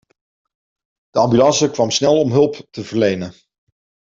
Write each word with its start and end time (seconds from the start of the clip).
De 1.09 1.19
ambulance 1.19 1.69
kwam 1.71 1.89
snel 1.91 2.17
om 2.17 2.31
hulp 2.31 2.67
te 2.69 2.83
verlenen. 2.83 3.33